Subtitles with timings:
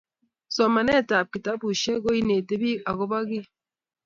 [0.55, 3.47] somanetab kitabushek koineti biik agoba kiiy